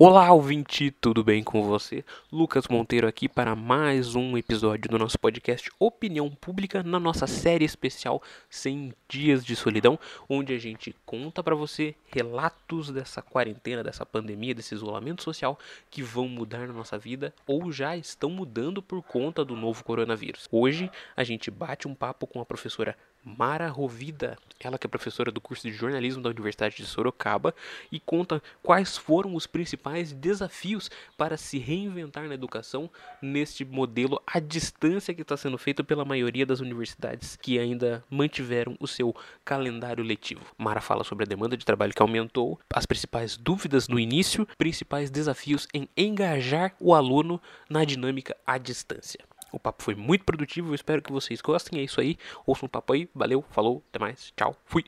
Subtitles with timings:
[0.00, 2.04] Olá, ouvinte, tudo bem com você?
[2.30, 7.64] Lucas Monteiro aqui para mais um episódio do nosso podcast Opinião Pública na nossa série
[7.64, 9.98] especial 100 Dias de Solidão,
[10.28, 15.58] onde a gente conta para você relatos dessa quarentena, dessa pandemia, desse isolamento social
[15.90, 20.46] que vão mudar na nossa vida ou já estão mudando por conta do novo coronavírus.
[20.52, 22.96] Hoje a gente bate um papo com a professora
[23.36, 27.54] Mara Rovida, ela que é professora do curso de jornalismo da Universidade de Sorocaba
[27.92, 34.40] e conta quais foram os principais desafios para se reinventar na educação neste modelo à
[34.40, 39.14] distância que está sendo feito pela maioria das universidades que ainda mantiveram o seu
[39.44, 40.44] calendário letivo.
[40.56, 45.10] Mara fala sobre a demanda de trabalho que aumentou, as principais dúvidas no início, principais
[45.10, 49.27] desafios em engajar o aluno na dinâmica à distância.
[49.52, 51.80] O papo foi muito produtivo, eu espero que vocês gostem.
[51.80, 52.16] É isso aí.
[52.46, 53.08] Ouçam o papo aí.
[53.14, 54.32] Valeu, falou, até mais.
[54.36, 54.84] Tchau, fui.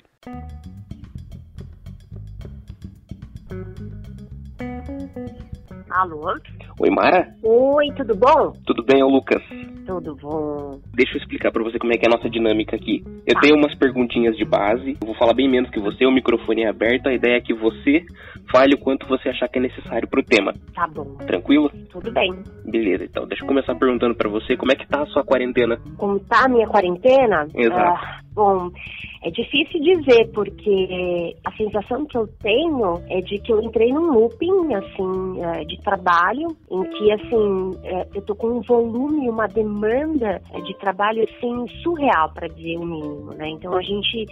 [5.90, 6.32] Alô?
[6.78, 7.26] Oi, Mara?
[7.42, 8.52] Oi, tudo bom?
[8.64, 9.42] Tudo bem, é o Lucas.
[9.84, 10.78] Tudo bom.
[10.95, 13.02] Deixa eu explicar para você como é que é a nossa dinâmica aqui.
[13.26, 16.62] Eu tenho umas perguntinhas de base, eu vou falar bem menos que você, o microfone
[16.62, 18.04] é aberto, a ideia é que você
[18.52, 20.54] fale o quanto você achar que é necessário pro tema.
[20.73, 21.16] Tá bom.
[21.26, 21.68] Tranquilo?
[21.90, 22.32] Tudo bem.
[22.65, 25.76] Beleza, então deixa eu começar perguntando para você como é que tá a sua quarentena.
[25.96, 27.48] Como tá a minha quarentena?
[27.52, 27.80] Exato.
[27.80, 28.70] Ah, bom,
[29.23, 34.12] é difícil dizer, porque a sensação que eu tenho é de que eu entrei num
[34.12, 39.46] looping, assim, é, de trabalho, em que, assim, é, eu tô com um volume, uma
[39.46, 43.48] demanda é, de trabalho, assim, surreal, para dizer o mínimo, né?
[43.50, 44.24] Então, a gente,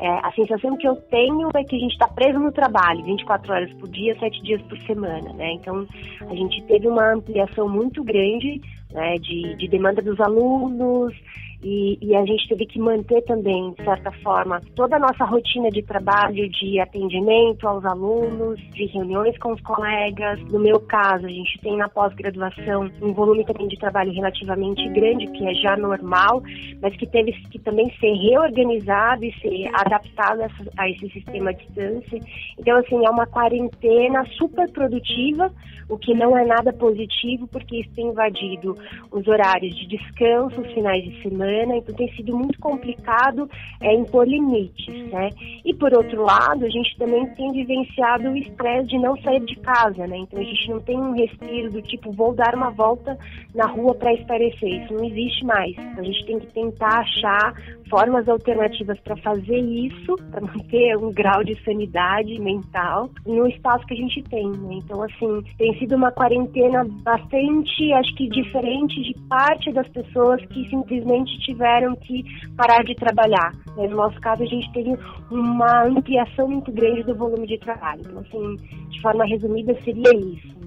[0.00, 3.72] a sensação que eu tenho é que a gente está preso no trabalho, 24 horas
[3.74, 5.52] por dia, 7 dias por semana, né?
[5.52, 5.86] Então,
[6.28, 11.14] a gente teve uma ampliação muito grande, né, de, de demanda dos alunos,
[11.62, 15.70] e, e, a gente teve que manter também, de certa forma, toda a nossa rotina
[15.70, 20.42] de trabalho, de atendimento aos alunos, de reuniões com os colegas.
[20.50, 25.28] No meu caso, a gente tem na pós-graduação um volume também de trabalho relativamente grande,
[25.28, 26.42] que é já normal,
[26.80, 31.52] mas que teve que também ser reorganizado e ser adaptado a, a esse sistema à
[31.52, 32.18] distância.
[32.58, 35.52] Então, assim, é uma quarentena super produtiva,
[35.88, 38.76] o que não é nada positivo, porque isso tem invadido
[39.12, 43.48] os horários de descanso, os finais de semana, então tem sido muito complicado
[43.80, 45.30] é, impor limites, né?
[45.64, 49.56] E por outro lado, a gente também tem vivenciado o estresse de não sair de
[49.56, 50.18] casa, né?
[50.18, 53.18] Então a gente não tem um respiro do tipo, vou dar uma volta
[53.54, 55.72] na rua para esparecer, isso não existe mais.
[55.72, 57.54] Então, a gente tem que tentar achar
[57.92, 63.92] formas alternativas para fazer isso, para manter um grau de sanidade mental no espaço que
[63.92, 64.78] a gente tem, né?
[64.82, 70.66] Então, assim, tem sido uma quarentena bastante, acho que diferente de parte das pessoas que
[70.70, 72.24] simplesmente tiveram que
[72.56, 73.52] parar de trabalhar.
[73.76, 73.86] Né?
[73.88, 74.96] No nosso caso, a gente teve
[75.30, 78.00] uma ampliação muito grande do volume de trabalho.
[78.06, 78.56] Então, assim,
[78.88, 80.61] de forma resumida, seria isso.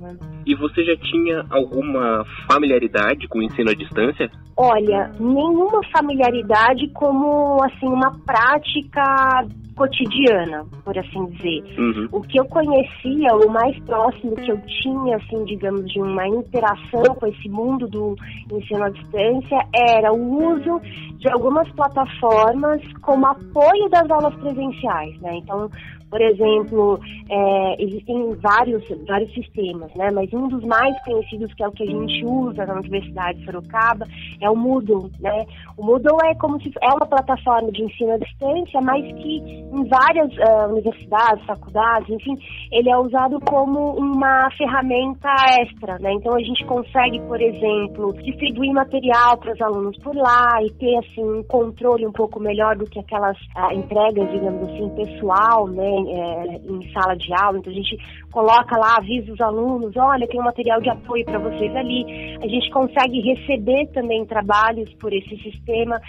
[0.46, 4.30] E você já tinha alguma familiaridade com o ensino à distância?
[4.58, 9.46] Olha, nenhuma familiaridade como assim uma prática
[9.76, 11.64] cotidiana, por assim dizer.
[11.78, 12.08] Uhum.
[12.12, 17.04] O que eu conhecia, o mais próximo que eu tinha, assim, digamos, de uma interação
[17.16, 18.16] com esse mundo do
[18.52, 20.80] ensino à distância era o uso
[21.18, 25.36] de algumas plataformas como apoio das aulas presenciais, né?
[25.38, 25.70] Então,
[26.16, 26.98] por exemplo,
[27.30, 30.10] é, existem vários, vários sistemas, né?
[30.14, 33.44] Mas um dos mais conhecidos, que é o que a gente usa na Universidade de
[33.44, 34.08] Sorocaba,
[34.40, 35.46] é o Moodle, né?
[35.78, 39.84] O Moodle é como se é uma plataforma de ensino à distância, mas que em
[39.90, 42.36] várias uh, universidades, faculdades, enfim,
[42.72, 45.28] ele é usado como uma ferramenta
[45.60, 46.14] extra, né?
[46.14, 50.98] Então a gente consegue, por exemplo, distribuir material para os alunos por lá e ter
[51.00, 56.05] assim um controle um pouco melhor do que aquelas uh, entregas, digamos assim, pessoal, né?
[56.08, 57.98] É, em sala de aula, então a gente
[58.32, 62.38] coloca lá, avisa os alunos, olha, tem um material de apoio para vocês ali.
[62.42, 66.00] A gente consegue receber também trabalhos por esse sistema.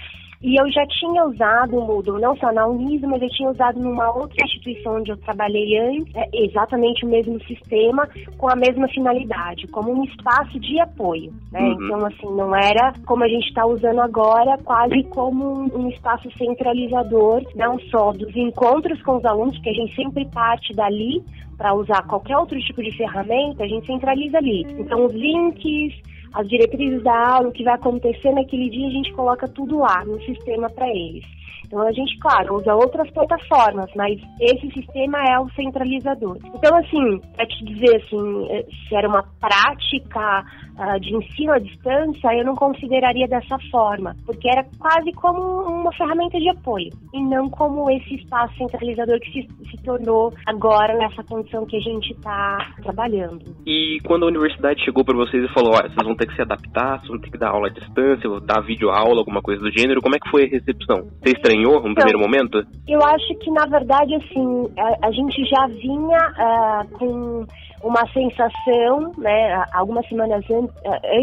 [0.43, 3.81] E eu já tinha usado o Moodle, não só na Uniso, mas eu tinha usado
[3.81, 8.87] numa outra instituição onde eu trabalhei antes, é exatamente o mesmo sistema, com a mesma
[8.89, 11.33] finalidade, como um espaço de apoio.
[11.51, 11.60] Né?
[11.60, 11.72] Uhum.
[11.72, 17.43] Então, assim, não era como a gente está usando agora, quase como um, espaço centralizador,
[17.55, 21.22] não só dos encontros com os alunos, porque a gente sempre parte dali
[21.57, 24.66] para usar qualquer outro tipo de ferramenta, a gente centraliza ali.
[24.78, 25.95] Então, os links,
[26.34, 30.05] as diretrizes da aula, o que vai acontecer naquele dia, a gente coloca tudo lá
[30.05, 31.25] no sistema para eles.
[31.67, 36.39] Então a gente, claro, usa outras plataformas, mas esse sistema é o centralizador.
[36.55, 40.45] Então, assim, para te dizer assim, eh, se era uma prática
[40.78, 45.93] uh, de ensino à distância, eu não consideraria dessa forma, porque era quase como uma
[45.93, 51.22] ferramenta de apoio, e não como esse espaço centralizador que se, se tornou agora nessa
[51.25, 53.45] condição que a gente está trabalhando.
[53.67, 56.42] E quando a universidade chegou para vocês e falou, olha, vocês vão ter que se
[56.42, 59.71] adaptar, vocês vão ter que dar aula à distância, dar vídeo aula, alguma coisa do
[59.71, 61.09] gênero, como é que foi a recepção?
[61.22, 62.65] Você estranhou no então, primeiro momento?
[62.89, 67.47] Eu acho que, na verdade, assim, a, a gente já vinha uh, com
[67.83, 70.68] uma sensação, né, algumas semanas an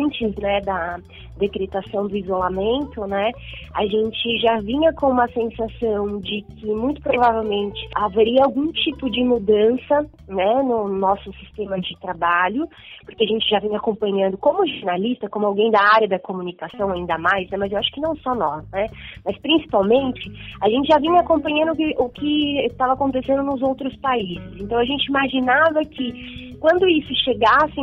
[0.06, 1.00] antes, né, da
[1.38, 3.32] decretação do isolamento, né,
[3.74, 9.24] a gente já vinha com uma sensação de que muito provavelmente haveria algum tipo de
[9.24, 12.68] mudança, né, no nosso sistema de trabalho,
[13.06, 17.18] porque a gente já vinha acompanhando como jornalista, como alguém da área da comunicação ainda
[17.18, 18.88] mais, né, mas eu acho que não só nós, né,
[19.26, 20.32] mas principalmente
[20.62, 24.60] a gente já vinha acompanhando o que estava acontecendo nos outros países.
[24.60, 27.75] Então a gente imaginava que quando isso chegasse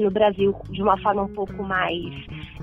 [0.00, 2.02] no Brasil de uma forma um pouco mais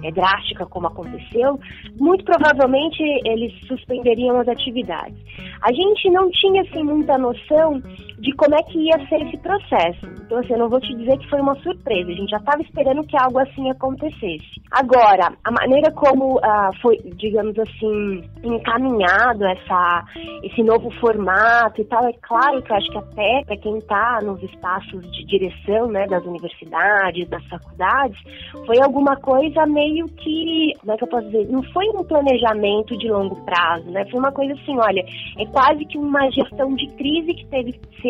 [0.01, 1.59] é, drástica, como aconteceu,
[1.99, 5.15] muito provavelmente eles suspenderiam as atividades.
[5.61, 7.79] A gente não tinha assim muita noção
[8.19, 10.05] de como é que ia ser esse processo.
[10.25, 12.11] Então, assim, eu não vou te dizer que foi uma surpresa.
[12.11, 14.59] A gente já estava esperando que algo assim acontecesse.
[14.71, 20.03] Agora, a maneira como uh, foi, digamos assim, encaminhado essa,
[20.43, 24.19] esse novo formato e tal, é claro que eu acho que até para quem está
[24.21, 28.17] nos espaços de direção, né, das universidades, das faculdades,
[28.65, 32.97] foi alguma coisa meio que, como é que eu posso dizer, não foi um planejamento
[32.97, 34.05] de longo prazo, né?
[34.11, 35.03] Foi uma coisa assim, olha,
[35.37, 38.08] é quase que uma gestão de crise que teve que ser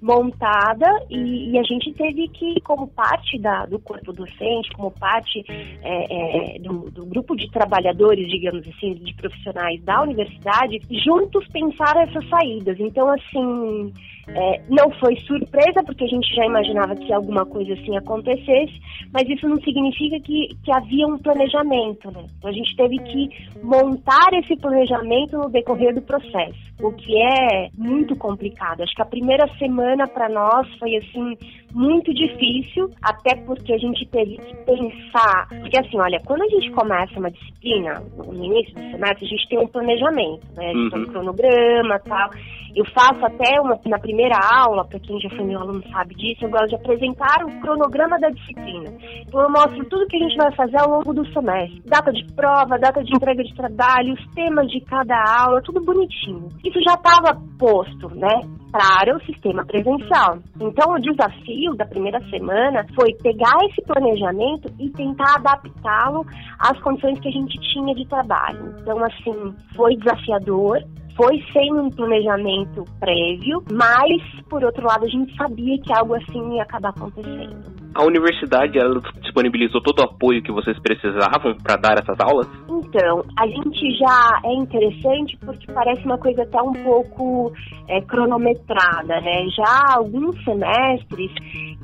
[0.00, 5.44] montada e, e a gente teve que, como parte da, do corpo docente, como parte
[5.48, 11.96] é, é, do, do, grupo de trabalhadores, digamos assim, de profissionais da universidade, juntos pensar
[11.96, 12.78] essas saídas.
[12.78, 13.92] Então, assim,
[14.34, 18.80] é, não foi surpresa, porque a gente já imaginava que alguma coisa assim acontecesse,
[19.12, 22.24] mas isso não significa que, que havia um planejamento, né?
[22.36, 23.28] Então a gente teve que
[23.62, 28.82] montar esse planejamento no decorrer do processo, o que é muito complicado.
[28.82, 31.36] Acho que a primeira semana para nós foi assim
[31.74, 36.70] muito difícil, até porque a gente teve que pensar, porque assim, olha, quando a gente
[36.72, 40.66] começa uma disciplina no início do semestre, a gente tem um planejamento, né?
[40.66, 40.90] A gente uhum.
[40.90, 41.12] tem um uhum.
[41.12, 42.30] cronograma, tal.
[42.76, 46.14] Eu faço até uma na primeira primeira aula, para quem já foi meu aluno sabe
[46.16, 48.92] disso, eu gosto de apresentar o cronograma da disciplina.
[49.20, 51.82] Então eu mostro tudo que a gente vai fazer ao longo do semestre.
[51.86, 56.48] Data de prova, data de entrega de trabalho, os temas de cada aula, tudo bonitinho.
[56.64, 58.40] Isso já estava posto, né?
[58.70, 60.38] Para o sistema presencial.
[60.60, 66.24] Então, o desafio da primeira semana foi pegar esse planejamento e tentar adaptá-lo
[66.58, 68.74] às condições que a gente tinha de trabalho.
[68.80, 70.78] Então, assim, foi desafiador,
[71.16, 76.56] foi sem um planejamento prévio, mas, por outro lado, a gente sabia que algo assim
[76.56, 77.77] ia acabar acontecendo.
[77.94, 82.46] A universidade ela disponibilizou todo o apoio que vocês precisavam para dar essas aulas?
[82.68, 87.52] Então, a gente já é interessante porque parece uma coisa até um pouco
[87.88, 89.46] é, cronometrada, né?
[89.56, 91.32] Já há alguns semestres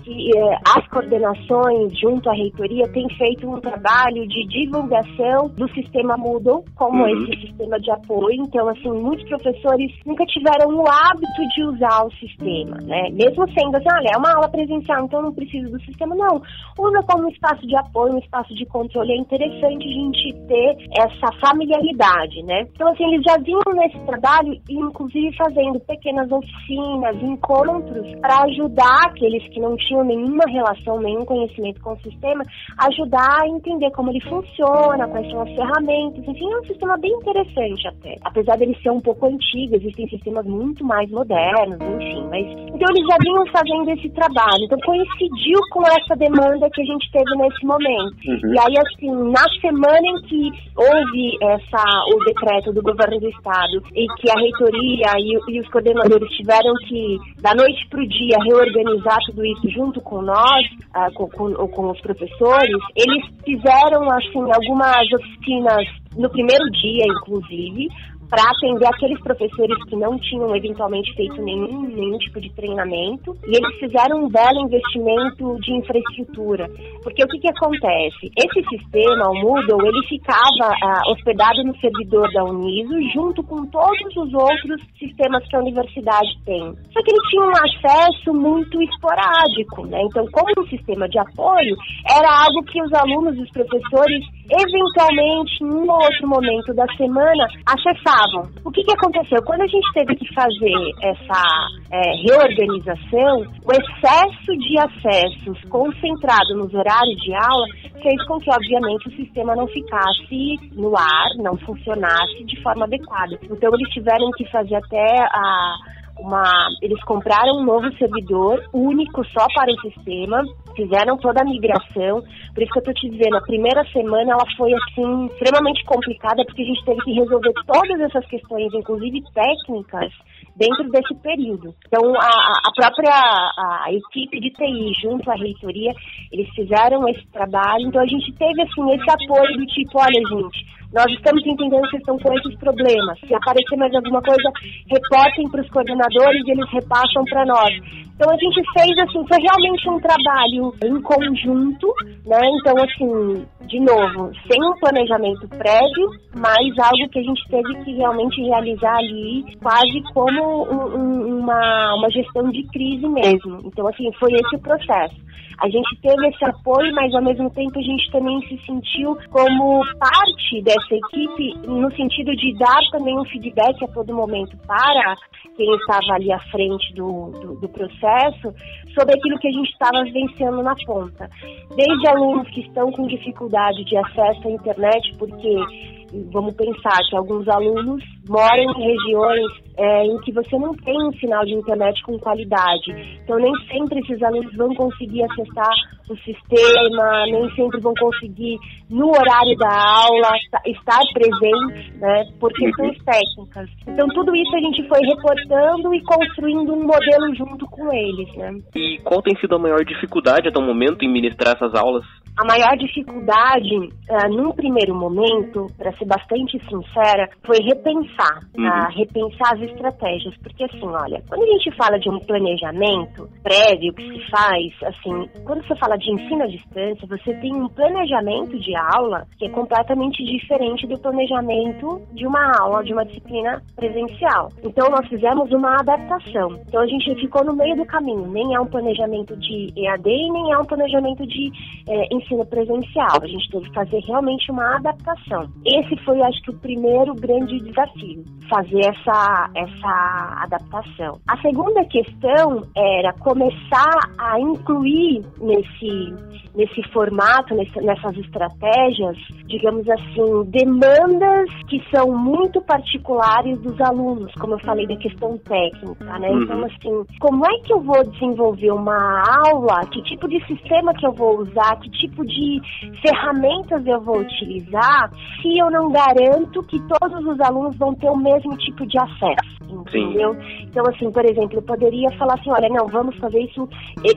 [0.05, 6.17] que é, as coordenações junto à reitoria têm feito um trabalho de divulgação do sistema
[6.17, 7.09] Moodle como uhum.
[7.09, 8.43] esse sistema de apoio.
[8.47, 13.09] Então, assim, muitos professores nunca tiveram o hábito de usar o sistema, né?
[13.13, 16.41] Mesmo sendo assim, olha, é uma aula presencial, então não preciso do sistema sistema, não.
[16.79, 19.13] Usa como um espaço de apoio, um espaço de controle.
[19.13, 22.67] É interessante a gente ter essa familiaridade, né?
[22.75, 29.47] Então, assim, eles já vinham nesse trabalho, inclusive fazendo pequenas oficinas, encontros, para ajudar aqueles
[29.49, 32.43] que não tinham nenhuma relação, nenhum conhecimento com o sistema,
[32.79, 36.27] ajudar a entender como ele funciona, quais são as ferramentas.
[36.27, 38.17] Enfim, é um sistema bem interessante até.
[38.25, 42.27] Apesar dele ser um pouco antigo, existem sistemas muito mais modernos, enfim.
[42.31, 44.65] Mas, então, eles já vinham fazendo esse trabalho.
[44.65, 48.17] Então, coincidiu com essa demanda que a gente teve nesse momento.
[48.27, 48.55] Uhum.
[48.55, 51.83] E aí, assim, na semana em que houve essa,
[52.15, 56.75] o decreto do governo do estado e que a reitoria e, e os coordenadores tiveram
[56.87, 61.53] que, da noite para o dia, reorganizar tudo isso junto com nós, uh, com, com,
[61.69, 65.87] com os professores, eles fizeram, assim, algumas oficinas
[66.17, 67.89] no primeiro dia, inclusive,
[68.35, 73.57] para atender aqueles professores que não tinham eventualmente feito nenhum, nenhum tipo de treinamento e
[73.57, 76.69] eles fizeram um belo investimento de infraestrutura.
[77.05, 78.33] Porque o que, que acontece?
[78.37, 84.17] Esse sistema, o Moodle, ele ficava uh, hospedado no servidor da Uniso junto com todos
[84.17, 86.75] os outros sistemas que a universidade tem.
[86.93, 90.03] Só que ele tinha um acesso muito esporádico, né?
[90.11, 91.77] Então, como um sistema de apoio,
[92.11, 97.49] era algo que os alunos e os professores eventualmente, em um outro momento da semana,
[97.67, 98.24] acessavam.
[98.65, 99.43] O que, que aconteceu?
[99.43, 106.73] Quando a gente teve que fazer essa é, reorganização, o excesso de acessos concentrado nos
[106.75, 107.67] horários de aula
[108.03, 113.39] fez com que, obviamente, o sistema não ficasse no ar, não funcionasse de forma adequada.
[113.45, 115.77] Então, eles tiveram que fazer até a
[116.19, 120.43] uma, eles compraram um novo servidor único só para o sistema,
[120.77, 122.23] fizeram toda a migração.
[122.55, 126.45] Por isso que eu estou te dizendo, a primeira semana ela foi assim extremamente complicada
[126.45, 130.13] porque a gente teve que resolver todas essas questões, inclusive técnicas,
[130.57, 131.75] dentro desse período.
[131.87, 135.93] Então a, a própria a, equipe de TI junto à reitoria,
[136.33, 137.89] eles fizeram esse trabalho.
[137.89, 141.97] Então a gente teve assim esse apoio do tipo, olha gente, nós estamos entendendo que
[141.97, 143.19] estão com esses problemas.
[143.27, 144.49] Se aparecer mais alguma coisa,
[144.89, 147.75] reportem para os coordenadores e eles repassam para nós.
[148.15, 151.93] Então a gente fez assim, foi realmente um trabalho em conjunto,
[152.25, 152.39] né?
[152.61, 157.97] Então assim, de novo, sem um planejamento prévio, mas algo que a gente teve que
[157.97, 163.63] realmente realizar ali, quase como um, um, uma, uma gestão de crise mesmo.
[163.65, 165.17] Então assim, foi esse o processo.
[165.61, 169.85] A gente teve esse apoio, mas ao mesmo tempo a gente também se sentiu como
[169.99, 175.15] parte dessa equipe, no sentido de dar também um feedback a todo momento para
[175.57, 178.53] quem estava ali à frente do, do, do processo,
[178.93, 181.31] sobre aquilo que a gente estava vivenciando na ponta.
[181.77, 185.94] Desde alunos que estão com dificuldade de acesso à internet, porque
[186.33, 191.13] vamos pensar que alguns alunos moram em regiões é, em que você não tem um
[191.15, 192.93] sinal de internet com qualidade.
[193.23, 195.73] Então, nem sempre esses alunos vão conseguir acessar
[196.09, 198.57] o sistema, nem sempre vão conseguir,
[198.89, 200.31] no horário da aula,
[200.67, 203.69] estar presentes, né, por questões técnicas.
[203.87, 208.35] Então, tudo isso a gente foi reportando e construindo um modelo junto com eles.
[208.37, 208.61] Né.
[208.77, 212.05] E qual tem sido a maior dificuldade até o momento em ministrar essas aulas?
[212.37, 213.77] A maior dificuldade,
[214.11, 218.67] uh, num primeiro momento, para ser bastante sincera, foi repensar, uhum.
[218.67, 220.35] uh, repensar as estratégias.
[220.43, 225.29] Porque assim, olha, quando a gente fala de um planejamento prévio que se faz, assim,
[225.45, 229.51] quando você fala de ensino à distância, você tem um planejamento de aula que é
[229.51, 234.49] completamente diferente do planejamento de uma aula, de uma disciplina presencial.
[234.65, 236.59] Então nós fizemos uma adaptação.
[236.67, 238.27] Então a gente ficou no meio do caminho.
[238.27, 241.53] Nem é um planejamento de EAD, nem é um planejamento de
[241.89, 243.19] eh, ensino presencial.
[243.23, 245.49] A gente teve que fazer realmente uma adaptação.
[245.65, 251.19] Esse foi, acho que, o primeiro grande desafio, fazer essa, essa adaptação.
[251.29, 256.15] A segunda questão era começar a incluir nesse,
[256.55, 259.17] nesse formato, nesse, nessas estratégias,
[259.47, 266.19] digamos assim, demandas que são muito particulares dos alunos, como eu falei da questão técnica,
[266.19, 266.31] né?
[266.31, 266.43] Uhum.
[266.43, 269.81] Então, assim, como é que eu vou desenvolver uma aula?
[269.93, 271.79] Que tipo de sistema que eu vou usar?
[271.81, 272.61] Que tipo tipo de
[273.03, 275.11] ferramentas eu vou utilizar
[275.43, 279.65] se eu não garanto que todos os alunos vão ter o mesmo tipo de acesso,
[279.69, 280.33] entendeu?
[280.35, 280.69] Sim.
[280.71, 283.69] Então, assim, por exemplo, eu poderia falar assim, olha, não, vamos fazer isso,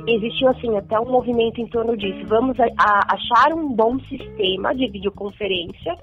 [0.07, 4.73] existiu assim até um movimento em torno disso, vamos a, a achar um bom sistema
[4.75, 5.95] de videoconferência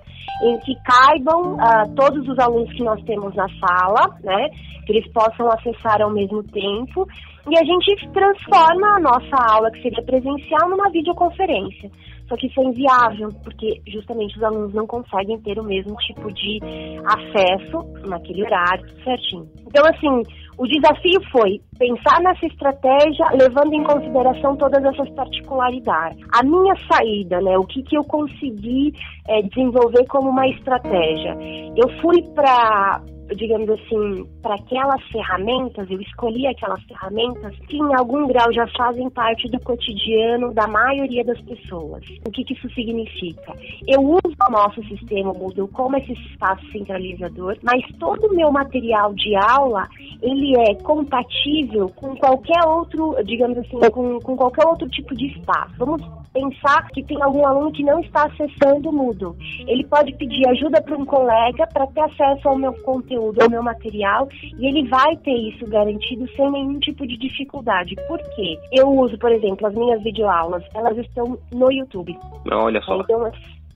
[0.43, 4.49] em que caibam uh, todos os alunos que nós temos na sala, né,
[4.85, 7.07] que eles possam acessar ao mesmo tempo
[7.51, 11.91] e a gente transforma a nossa aula, que seria presencial, numa videoconferência.
[12.29, 16.33] Só que isso é inviável, porque justamente os alunos não conseguem ter o mesmo tipo
[16.33, 16.59] de
[17.05, 19.47] acesso naquele horário, certinho.
[19.67, 20.23] Então, assim,
[20.57, 26.19] o desafio foi pensar nessa estratégia levando em consideração todas essas particularidades.
[26.33, 28.93] A minha saída, né, o que, que eu consegui
[29.29, 31.37] é, desenvolver como uma estratégia?
[31.77, 33.03] Eu fui para
[33.37, 39.09] digamos assim, para aquelas ferramentas, eu escolhi aquelas ferramentas que em algum grau já fazem
[39.11, 42.05] parte do cotidiano da maioria das pessoas.
[42.27, 43.55] O que, que isso significa?
[43.89, 44.03] Eu
[44.41, 49.87] o nosso sistema Moodle como esse espaço centralizador, mas todo o meu material de aula,
[50.23, 55.75] ele é compatível com qualquer outro, digamos assim, com, com qualquer outro tipo de espaço.
[55.79, 59.37] Vamos pensar que tem algum aluno que não está acessando o Moodle.
[59.67, 63.63] Ele pode pedir ajuda para um colega para ter acesso ao meu conteúdo, ao meu
[63.63, 67.95] material, e ele vai ter isso garantido sem nenhum tipo de dificuldade.
[68.09, 68.59] Por quê?
[68.73, 72.17] Eu uso, por exemplo, as minhas videoaulas, elas estão no YouTube.
[72.51, 73.01] Olha só.
[73.01, 73.31] Então,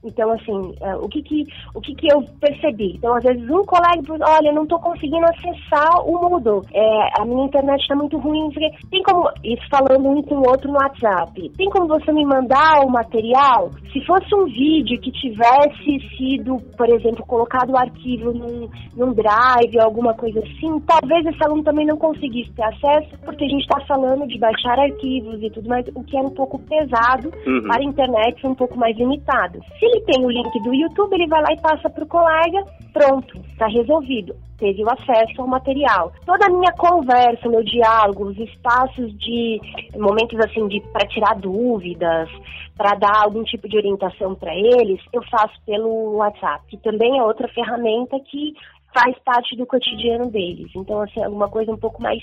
[0.05, 2.95] Então, assim, uh, o, que, que, o que, que eu percebi?
[2.97, 7.47] Então, às vezes, um colega, olha, não estou conseguindo acessar o Moodle, é, a minha
[7.47, 8.49] internet está muito ruim.
[8.91, 12.85] Tem como, isso falando um com o outro no WhatsApp, tem como você me mandar
[12.85, 13.71] o material?
[13.93, 19.81] Se fosse um vídeo que tivesse sido, por exemplo, colocado o arquivo num, num drive,
[19.81, 23.81] alguma coisa assim, talvez esse aluno também não conseguisse ter acesso, porque a gente está
[23.87, 27.63] falando de baixar arquivos e tudo mais, o que é um pouco pesado uhum.
[27.63, 29.59] para a internet, um pouco mais limitado.
[29.79, 32.65] Se ele tem o link do YouTube, ele vai lá e passa para o colega,
[32.93, 34.35] pronto, está resolvido.
[34.59, 36.13] Teve o acesso ao material.
[36.27, 39.61] Toda a minha conversa, meu diálogo, os espaços de
[39.97, 42.29] momentos assim de para tirar dúvidas,
[42.77, 47.23] para dar algum tipo de orientação para eles, eu faço pelo WhatsApp, que também é
[47.23, 48.53] outra ferramenta que
[48.95, 50.71] faz parte do cotidiano deles.
[50.75, 52.23] Então, assim, é uma coisa um pouco mais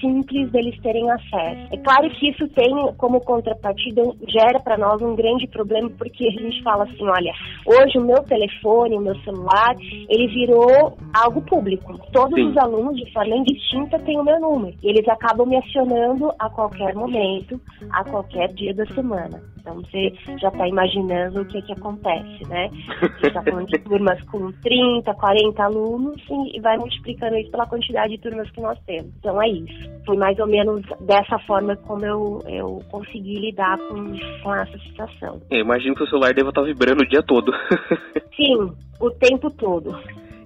[0.00, 1.68] simples deles terem acesso.
[1.72, 6.42] É claro que isso tem como contrapartida, gera para nós um grande problema, porque a
[6.42, 7.32] gente fala assim, olha,
[7.66, 9.74] hoje o meu telefone, o meu celular,
[10.08, 11.98] ele virou algo público.
[12.12, 12.50] Todos Sim.
[12.50, 14.76] os alunos, de forma indistinta, têm o meu número.
[14.82, 19.42] E eles acabam me acionando a qualquer momento, a qualquer dia da semana.
[19.64, 22.68] Então, você já está imaginando o que, que acontece, né?
[23.00, 27.66] Você está falando de turmas com 30, 40 alunos, alunos e vai multiplicando isso pela
[27.66, 29.12] quantidade de turmas que nós temos.
[29.18, 29.90] Então é isso.
[30.06, 35.40] Foi mais ou menos dessa forma como eu, eu consegui lidar com, com essa situação.
[35.50, 37.52] Eu imagino que o celular deva estar vibrando o dia todo.
[38.36, 39.96] Sim, o tempo todo.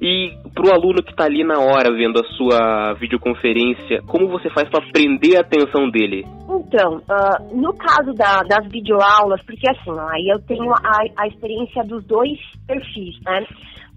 [0.01, 4.49] E para o aluno que está ali na hora vendo a sua videoconferência, como você
[4.51, 6.25] faz para prender a atenção dele?
[6.49, 11.83] Então, uh, no caso da, das videoaulas, porque assim, aí eu tenho a, a experiência
[11.83, 13.45] dos dois perfis, né?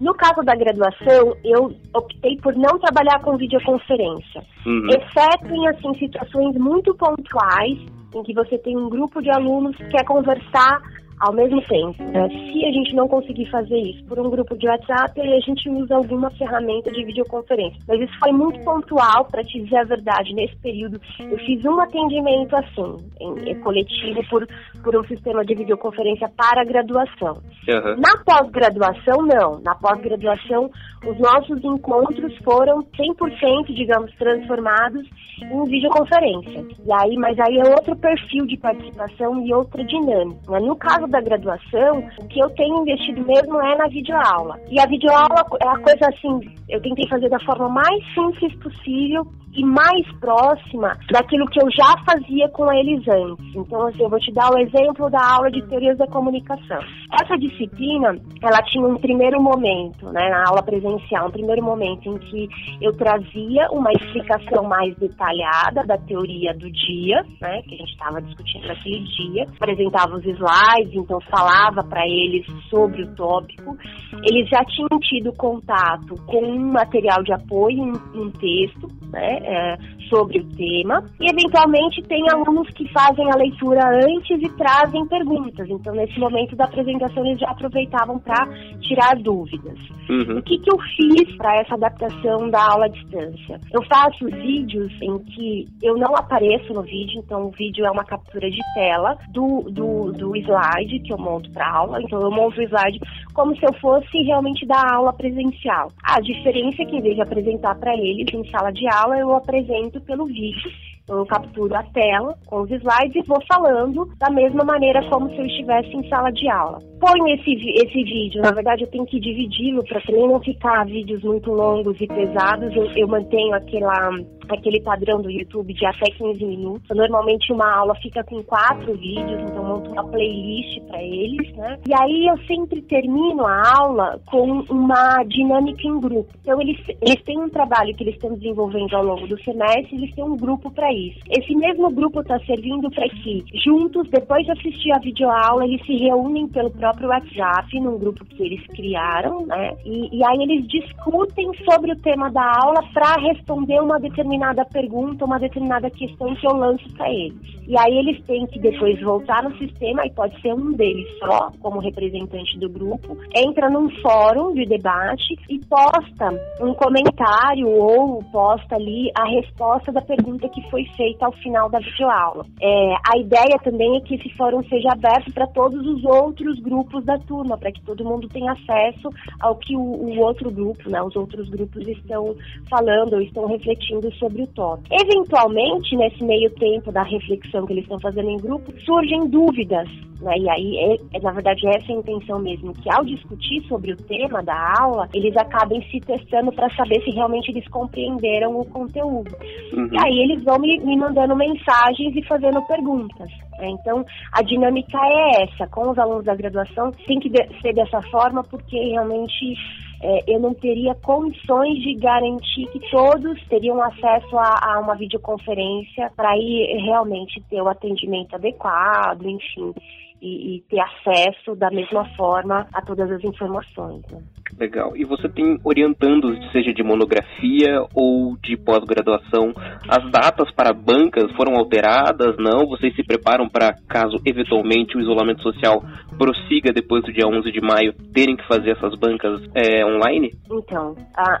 [0.00, 4.88] No caso da graduação, eu optei por não trabalhar com videoconferência, uhum.
[4.88, 7.78] exceto em assim situações muito pontuais
[8.14, 10.80] em que você tem um grupo de alunos que quer conversar
[11.22, 12.02] ao mesmo tempo.
[12.02, 12.28] Né?
[12.28, 15.68] Se a gente não conseguir fazer isso por um grupo de WhatsApp, aí a gente
[15.70, 17.78] usa alguma ferramenta de videoconferência.
[17.86, 20.34] Mas isso foi muito pontual, para te dizer a verdade.
[20.34, 24.46] Nesse período, eu fiz um atendimento assim, em, em coletivo, por,
[24.82, 27.34] por um sistema de videoconferência para graduação.
[27.68, 28.00] Uhum.
[28.00, 29.60] Na pós-graduação, não.
[29.60, 30.70] Na pós-graduação,
[31.06, 35.06] os nossos encontros foram 100%, digamos, transformados
[35.42, 36.64] em videoconferência.
[36.84, 40.60] E aí, mas aí é outro perfil de participação e outra dinâmica.
[40.60, 44.58] No caso da graduação, o que eu tenho investido mesmo é na videoaula.
[44.68, 49.24] E a videoaula é a coisa assim, eu tentei fazer da forma mais simples possível
[49.54, 53.54] e mais próxima daquilo que eu já fazia com eles antes.
[53.54, 56.78] Então, assim, eu vou te dar o exemplo da aula de teorias da comunicação.
[57.12, 62.18] Essa disciplina, ela tinha um primeiro momento, né, na aula presencial, um primeiro momento em
[62.18, 62.48] que
[62.80, 68.22] eu trazia uma explicação mais detalhada da teoria do dia, né, que a gente estava
[68.22, 73.76] discutindo naquele dia, apresentava os slides, então falava para eles sobre o tópico.
[74.24, 79.76] Eles já tinham tido contato com um material de apoio, um, um texto, né, é,
[80.12, 81.02] sobre o tema.
[81.18, 85.66] E, eventualmente, tem alunos que fazem a leitura antes e trazem perguntas.
[85.70, 88.46] Então, nesse momento da apresentação, eles já aproveitavam para
[88.80, 89.78] tirar dúvidas.
[90.10, 90.38] Uhum.
[90.38, 93.58] O que, que eu fiz para essa adaptação da aula à distância?
[93.72, 98.04] Eu faço vídeos em que eu não apareço no vídeo, então o vídeo é uma
[98.04, 102.02] captura de tela do, do, do slide que eu monto para aula.
[102.02, 103.00] Então, eu monto o slide
[103.32, 105.88] como se eu fosse realmente dar aula presencial.
[106.02, 109.34] A diferença é que, em vez de apresentar para eles em sala de aula, eu
[109.34, 110.70] apresento pelo vídeo.
[111.08, 115.36] Eu capturo a tela com os slides e vou falando da mesma maneira como se
[115.36, 116.78] eu estivesse em sala de aula.
[117.00, 121.22] Ponho esse, esse vídeo, na verdade eu tenho que dividi-lo para também não ficar vídeos
[121.22, 122.74] muito longos e pesados.
[122.74, 124.10] Eu, eu mantenho aquela,
[124.54, 126.96] aquele padrão do YouTube de até 15 minutos.
[126.96, 131.78] Normalmente uma aula fica com quatro vídeos, então monto uma playlist para eles, né?
[131.88, 136.32] E aí eu sempre termino a aula com uma dinâmica em grupo.
[136.40, 140.14] Então eles, eles têm um trabalho que eles estão desenvolvendo ao longo do semestre, eles
[140.14, 141.20] têm um grupo para isso.
[141.30, 145.96] Esse mesmo grupo está servindo para que, juntos, depois de assistir a videoaula, eles se
[145.96, 149.74] reúnem pelo próprio WhatsApp, num grupo que eles criaram, né?
[149.84, 154.41] E, e aí eles discutem sobre o tema da aula para responder uma determinada
[154.72, 157.36] pergunta, uma determinada questão que eu lanço para eles.
[157.66, 161.50] E aí eles têm que depois voltar no sistema, e pode ser um deles só,
[161.60, 166.28] como representante do grupo, entra num fórum de debate e posta
[166.60, 171.78] um comentário ou posta ali a resposta da pergunta que foi feita ao final da
[171.78, 172.44] videoaula.
[172.60, 177.04] É, a ideia também é que esse fórum seja aberto para todos os outros grupos
[177.04, 179.08] da turma, para que todo mundo tenha acesso
[179.40, 182.34] ao que o, o, outro grupo, né, os outros grupos estão
[182.68, 184.94] falando ou estão refletindo sobre o tópico.
[184.94, 189.88] Eventualmente, nesse meio tempo da reflexão que eles estão fazendo em grupo, surgem dúvidas
[190.20, 190.38] Né?
[190.38, 193.92] E aí, é, é, na verdade, essa é a intenção mesmo, que ao discutir sobre
[193.92, 198.64] o tema da aula, eles acabem se testando para saber se realmente eles compreenderam o
[198.64, 199.36] conteúdo.
[199.72, 199.88] Uhum.
[199.90, 203.28] E aí eles vão me, me mandando mensagens e fazendo perguntas.
[203.58, 203.70] Né?
[203.70, 205.66] Então, a dinâmica é essa.
[205.66, 207.28] Com os alunos da graduação, tem que
[207.60, 209.56] ser dessa forma, porque realmente
[210.02, 216.10] é, eu não teria condições de garantir que todos teriam acesso a, a uma videoconferência
[216.16, 219.72] para ir realmente ter o atendimento adequado, enfim,
[220.20, 224.02] e, e, ter acesso da mesma forma a todas as informações.
[224.10, 224.22] Né?
[224.58, 224.96] Legal.
[224.96, 229.52] E você tem orientandos, seja de monografia ou de pós-graduação,
[229.88, 232.36] as datas para bancas foram alteradas?
[232.38, 232.66] Não?
[232.66, 235.82] Vocês se preparam para, caso eventualmente o isolamento social
[236.18, 240.30] prossiga depois do dia 11 de maio, terem que fazer essas bancas é, online?
[240.50, 240.94] Então,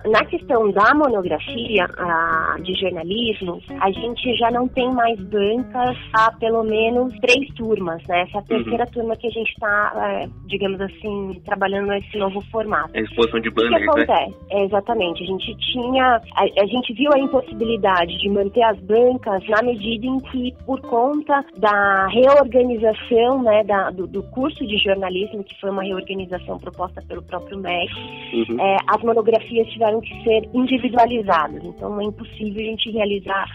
[0.06, 1.86] na questão da monografia
[2.62, 8.22] de jornalismo, a gente já não tem mais bancas há pelo menos três turmas, né?
[8.22, 8.90] Essa é a terceira uhum.
[8.90, 12.90] turma que a gente está, é, digamos assim, trabalhando nesse novo formato.
[12.94, 14.02] É exposição de banners, o que né?
[14.04, 14.30] acontece?
[14.30, 14.36] né?
[14.50, 15.22] É, exatamente.
[15.22, 20.06] A gente tinha, a, a, gente viu a impossibilidade de manter as bancas na medida
[20.06, 25.70] em que, por conta da reorganização, né, da, do, do curso de jornalismo, que foi
[25.70, 27.92] uma reorganização proposta pelo próprio MEC,
[28.32, 28.60] uhum.
[28.60, 31.62] é, as monografias tiveram que ser individualizadas.
[31.64, 33.46] Então, é impossível a gente realizar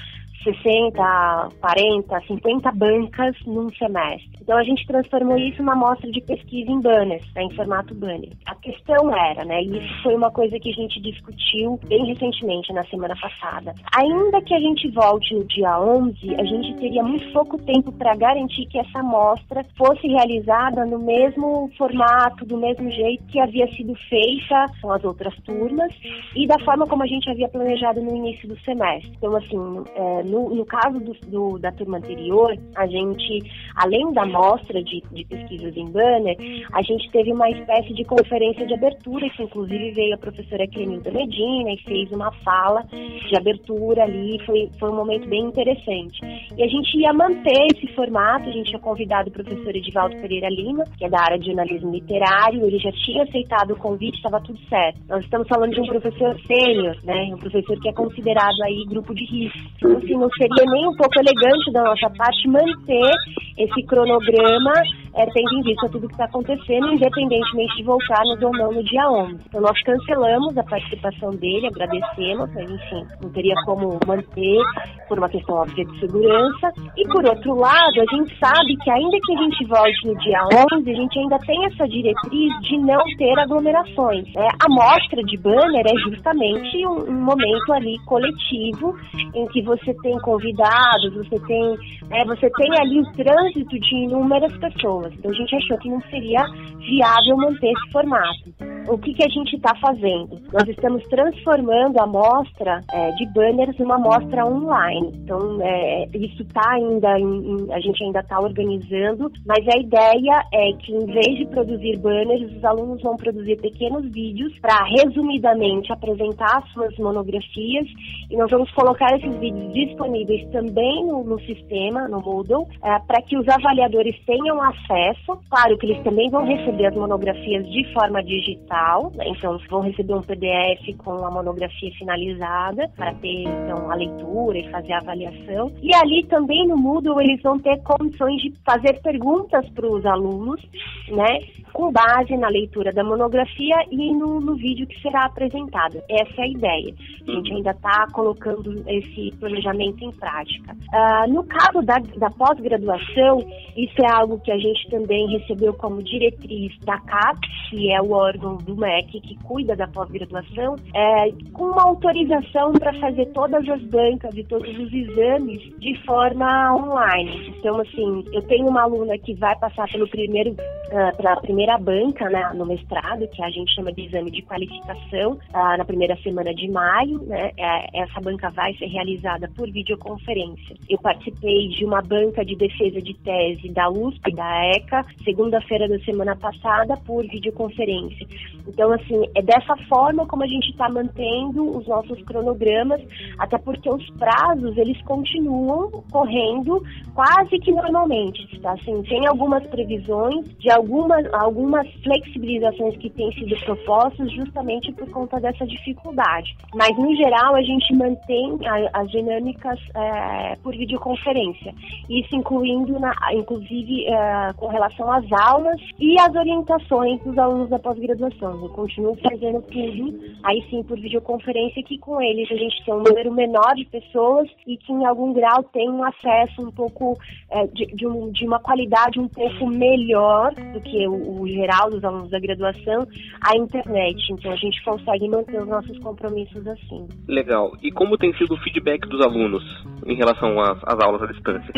[0.44, 4.30] 60, 40, 50 bancas num semestre.
[4.42, 8.30] Então a gente transformou isso numa amostra de pesquisa em banners, né, em formato banner.
[8.46, 12.72] A questão era, né, e isso foi uma coisa que a gente discutiu bem recentemente,
[12.74, 13.74] na semana passada.
[13.96, 18.16] Ainda que a gente volte no dia 11, a gente teria muito pouco tempo para
[18.16, 23.94] garantir que essa amostra fosse realizada no mesmo formato, do mesmo jeito que havia sido
[24.10, 25.94] feita com as outras turmas
[26.36, 29.12] e da forma como a gente havia planejado no início do semestre.
[29.18, 33.40] Então, assim, é, no, no caso do, do, da turma anterior, a gente,
[33.76, 36.38] além da mostra de, de pesquisas em banner,
[36.74, 41.12] a gente teve uma espécie de conferência de abertura, que inclusive veio a professora Clemilda
[41.12, 46.20] Medina e fez uma fala de abertura ali, foi, foi um momento bem interessante.
[46.56, 50.50] E a gente ia manter esse formato, a gente tinha convidado o professor Edivaldo Pereira
[50.50, 54.42] Lima, que é da área de jornalismo literário, ele já tinha aceitado o convite, estava
[54.42, 55.00] tudo certo.
[55.08, 59.14] Nós estamos falando de um professor sênior, né, um professor que é considerado aí grupo
[59.14, 59.60] de risco.
[59.78, 63.12] Então, assim, não seria nem um pouco elegante da nossa parte manter
[63.58, 64.74] esse cronograma
[65.18, 69.10] é, tendo em vista tudo que está acontecendo, independentemente de voltarmos ou não no dia
[69.10, 69.40] 11.
[69.48, 74.62] Então, nós cancelamos a participação dele, agradecemos, mas enfim, não teria como manter
[75.10, 76.72] por uma questão óbvia de segurança.
[76.96, 80.40] E, por outro lado, a gente sabe que, ainda que a gente volte no dia
[80.76, 84.24] 11, a gente ainda tem essa diretriz de não ter aglomerações.
[84.36, 84.48] Né?
[84.64, 88.96] A mostra de banner é justamente um, um momento ali coletivo
[89.34, 94.56] em que você tem convidados, você tem, né, você tem ali o trânsito de inúmeras
[94.58, 95.14] pessoas.
[95.14, 96.44] Então a gente achou que não seria
[96.80, 98.78] viável manter esse formato.
[98.88, 100.40] O que, que a gente está fazendo?
[100.54, 105.12] Nós estamos transformando a amostra é, de banners numa amostra online.
[105.16, 110.42] Então é, isso está ainda, em, em, a gente ainda está organizando, mas a ideia
[110.54, 115.92] é que em vez de produzir banners, os alunos vão produzir pequenos vídeos para resumidamente
[115.92, 117.88] apresentar as suas monografias
[118.30, 123.22] e nós vamos colocar esses vídeos disponíveis também no, no sistema, no Moodle, é, para
[123.24, 125.40] que os avaliadores tenham acesso.
[125.50, 129.26] Claro que eles também vão receber as monografias de forma digital, né?
[129.30, 134.70] então vão receber um PDF com a monografia finalizada para ter então a leitura e
[134.70, 135.72] fazer a avaliação.
[135.82, 140.62] E ali também no Moodle eles vão ter condições de fazer perguntas para os alunos,
[141.10, 141.40] né,
[141.74, 146.02] com base na leitura da monografia e no, no vídeo que será apresentado.
[146.10, 146.94] Essa é a ideia.
[147.28, 150.76] A gente ainda está colocando esse planejamento em prática.
[150.94, 153.40] Uh, no caso da, da pós-graduação,
[153.76, 158.12] isso é algo que a gente também recebeu como diretriz da CAP, que é o
[158.12, 163.82] órgão do MEC que cuida da pós-graduação, é, com uma autorização para fazer todas as
[163.84, 167.54] bancas e todos os exames de forma online.
[167.58, 170.56] Então, assim, eu tenho uma aluna que vai passar pelo primeiro,
[170.88, 175.34] uh, pela primeira banca né, no mestrado, que a gente chama de exame de qualificação,
[175.34, 177.20] uh, na primeira semana de maio.
[177.24, 180.76] Né, é, essa banca vai ser realizada por videoconferência.
[180.90, 186.00] Eu participei de uma banca de defesa de tese da USP, da ECA, segunda-feira da
[186.00, 188.26] semana passada, por videoconferência.
[188.68, 193.02] Então, assim, é dessa forma como a gente está mantendo os nossos cronogramas,
[193.38, 198.74] até porque os prazos, eles continuam correndo quase que normalmente, tá?
[198.74, 205.40] Assim, tem algumas previsões de algumas, algumas flexibilizações que têm sido propostas justamente por conta
[205.40, 206.56] dessa dificuldade.
[206.74, 211.74] Mas, no geral, a gente mantém a, as dinâmicas é, por videoconferência.
[212.10, 217.80] Isso incluindo, na, inclusive, é, com relação às aulas e às orientações dos alunos da
[217.80, 218.64] pós-graduação.
[218.64, 223.04] Eu continuo fazendo tudo, aí sim, por videoconferência, que com eles a gente tem um
[223.04, 227.18] número menor de pessoas e que, em algum grau, tem um acesso um pouco
[227.50, 231.90] é, de, de, um, de, uma qualidade um pouco melhor do que o, o, geral
[231.90, 233.08] dos alunos da graduação
[233.42, 234.18] à internet.
[234.32, 237.08] Então a gente consegue manter os nossos compromissos assim.
[237.28, 237.72] Legal.
[237.82, 239.64] E como tem sido o feedback dos alunos
[240.06, 241.74] em relação às, às aulas à distância?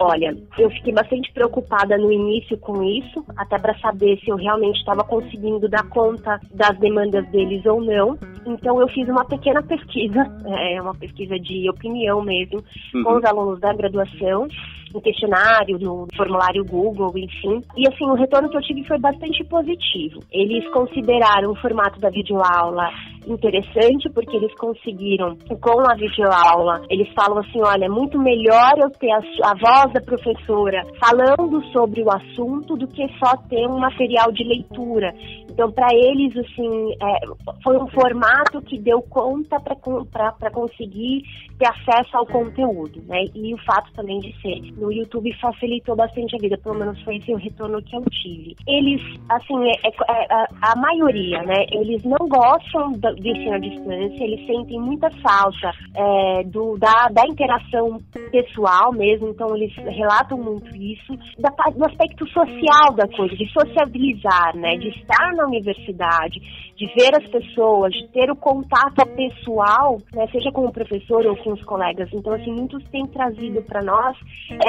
[0.00, 4.78] Olha, eu fiquei bastante preocupada no início com isso, até para saber se eu realmente
[4.78, 8.18] estava conseguindo dar conta das demandas deles ou não.
[8.46, 12.62] Então eu fiz uma pequena pesquisa, é uma pesquisa de opinião mesmo,
[12.94, 13.04] uhum.
[13.04, 14.48] com os alunos da graduação
[14.92, 17.62] no questionário, no formulário Google, enfim.
[17.76, 20.20] E assim, o retorno que eu tive foi bastante positivo.
[20.30, 22.88] Eles consideraram o formato da videoaula
[23.26, 28.90] interessante porque eles conseguiram, com a videoaula, eles falam assim, olha, é muito melhor eu
[28.90, 33.78] ter a, a voz da professora falando sobre o assunto do que só ter um
[33.78, 35.14] material de leitura.
[35.50, 41.22] Então, para eles, assim, é, foi um formato que deu conta para conseguir
[41.58, 43.24] ter acesso ao conteúdo, né?
[43.34, 47.16] E o fato também de ser no YouTube facilitou bastante a vida, pelo menos foi
[47.16, 48.56] esse o retorno que eu tive.
[48.66, 51.66] Eles, assim, é, é, é a, maioria, né?
[51.70, 57.22] Eles não gostam do ensino à distância, eles sentem muita falta é, do, da, da
[57.26, 63.46] interação pessoal mesmo, então eles relatam muito isso, da, do aspecto social da coisa, de
[63.52, 64.76] sociabilizar, né?
[64.76, 66.40] De estar na universidade,
[66.76, 71.36] de ver as pessoas, de ter o contato pessoal, né, seja com o professor ou
[71.36, 72.08] com os colegas.
[72.12, 74.16] Então, assim, muitos têm trazido para nós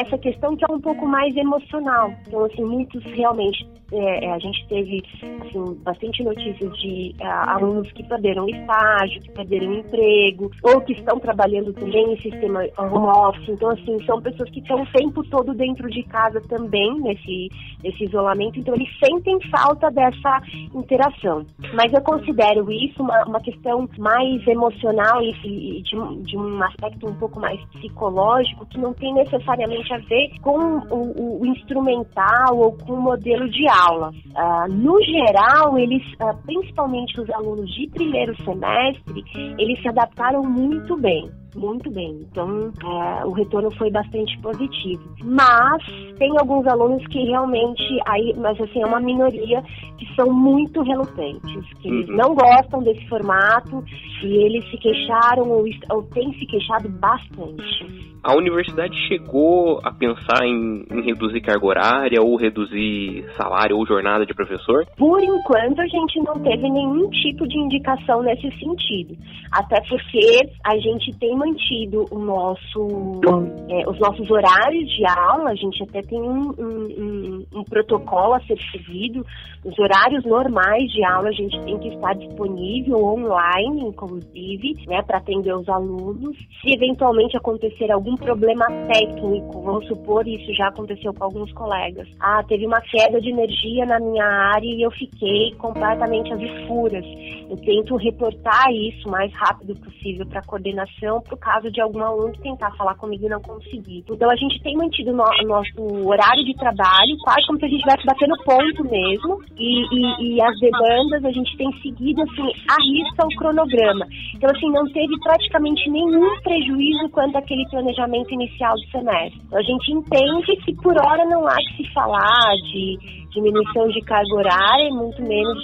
[0.01, 2.13] essa questão que é um pouco mais emocional.
[2.27, 5.03] Então, assim, muitos realmente é, é, a gente teve
[5.41, 11.19] assim, bastante notícias de é, alunos que perderam estágio, que perderam emprego, ou que estão
[11.19, 13.50] trabalhando também em sistema home office.
[13.50, 17.50] Então, assim, são pessoas que estão o tempo todo dentro de casa também, nesse,
[17.84, 20.41] nesse isolamento, então eles sentem falta dessa
[20.74, 21.46] interação.
[21.74, 27.15] Mas eu considero isso uma, uma questão mais emocional e, de, de, um aspecto um
[27.15, 30.58] pouco mais psicológico, que não tem necessariamente a ver com
[30.89, 34.10] o, o instrumental ou com o modelo de aula.
[34.10, 39.24] Uh, no geral, eles, uh, principalmente os alunos de primeiro semestre,
[39.58, 42.26] eles se adaptaram muito bem muito bem.
[42.30, 45.04] Então, é, o retorno foi bastante positivo.
[45.24, 45.84] Mas
[46.18, 49.62] tem alguns alunos que realmente, aí, mas assim, é uma minoria
[49.98, 52.16] que são muito relutentes, que eles uhum.
[52.16, 53.84] não gostam desse formato
[54.24, 58.13] e eles se queixaram ou, ou têm se queixado bastante.
[58.24, 64.26] A universidade chegou a pensar em, em, reduzir carga horária ou reduzir salário ou jornada
[64.26, 64.86] de professor?
[64.98, 69.18] Por enquanto, a gente não teve nenhum tipo de indicação nesse sentido.
[69.52, 73.21] Até porque a gente tem mantido o nosso,
[73.69, 78.36] é, os nossos horários de aula, a gente até tem um, um, um, um protocolo
[78.36, 79.25] a ser seguido.
[79.63, 85.17] Os horários normais de aula, a gente tem que estar disponível online, inclusive, né, para
[85.17, 86.38] atender os alunos.
[86.62, 92.08] Se eventualmente acontecer algum problema técnico, vamos supor, isso já aconteceu com alguns colegas.
[92.19, 97.06] Ah, teve uma queda de energia na minha área e eu fiquei completamente às escuras.
[97.49, 102.04] Eu tento reportar isso o mais rápido possível para a coordenação, o caso de algum
[102.04, 104.04] aluno tentar falar comigo e não conseguir.
[104.10, 107.80] Então a gente tem mantido no, nosso horário de trabalho, quase como se a gente
[107.80, 112.78] estivesse batendo ponto mesmo, e, e, e, as demandas a gente tem seguido assim, a
[112.82, 114.06] risca o cronograma.
[114.36, 119.41] Então assim, não teve praticamente nenhum prejuízo quanto àquele planejamento inicial do semestre.
[119.46, 124.02] Então, a gente entende que por hora não há que se falar de diminuição de
[124.02, 125.63] carga horária e muito menos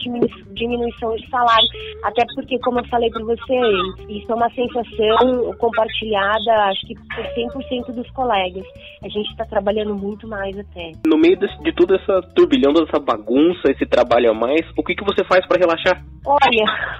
[0.53, 1.67] diminuição de salário.
[2.03, 3.75] Até porque, como eu falei para vocês,
[4.10, 8.65] isso é uma sensação compartilhada, acho que por 100% dos colegas.
[9.03, 10.91] A gente está trabalhando muito mais até.
[11.05, 14.95] No meio de, toda essa turbilhão, toda essa bagunça, esse trabalho a mais, o que,
[14.95, 16.03] que você faz para relaxar?
[16.25, 16.98] Olha,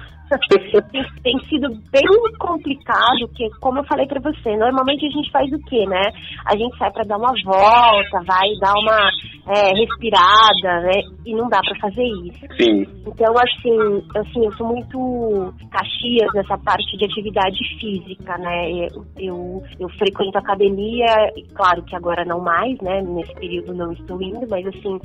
[1.22, 2.06] tem sido bem
[2.38, 6.02] complicado, porque, como eu falei para você, normalmente a gente faz o quê, né?
[6.46, 9.10] A gente sai para dar uma volta, vai dar uma
[9.48, 11.02] é, respirada, né?
[11.26, 12.46] E não dá para fazer isso.
[12.56, 12.86] Sim.
[13.06, 18.70] Então, assim, assim, eu sou muito caxias nessa parte de atividade física, né?
[18.70, 21.06] Eu, eu, eu frequento academia,
[21.54, 23.02] claro que agora não mais, né?
[23.02, 24.98] Nesse período não estou indo, mas assim,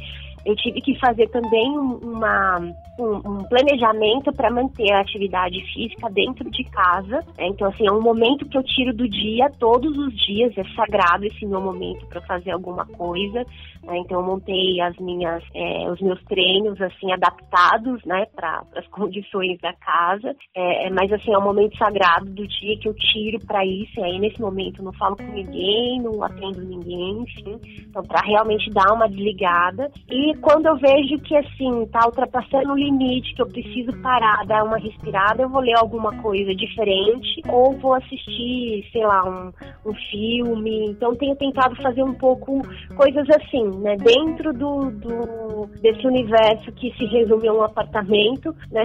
[0.45, 2.59] eu tive que fazer também uma,
[2.99, 7.23] um, um planejamento para manter a atividade atividade física dentro de casa.
[7.37, 7.47] Né?
[7.47, 11.25] Então, assim, é um momento que eu tiro do dia, todos os dias, é sagrado
[11.25, 13.45] esse meu momento para fazer alguma coisa.
[13.83, 13.97] Né?
[13.99, 19.59] Então, eu montei as minhas, é, os meus treinos, assim, adaptados, né, para as condições
[19.61, 20.35] da casa.
[20.55, 23.99] É, mas, assim, é um momento sagrado do dia que eu tiro para isso.
[23.99, 27.59] E aí, nesse momento, eu não falo com ninguém, não atendo ninguém, enfim.
[27.87, 29.89] Então, para realmente dar uma desligada.
[30.09, 34.63] E quando eu vejo que, assim, tá ultrapassando o limite, que eu preciso parar, dar
[34.63, 39.51] uma respirada, eu vou ler alguma coisa diferente ou vou assistir, sei lá, um,
[39.89, 40.89] um filme.
[40.89, 42.61] Então, tenho tentado fazer um pouco
[42.95, 43.95] coisas assim, né?
[43.97, 48.83] Dentro do, do desse universo que se resume a um apartamento, né?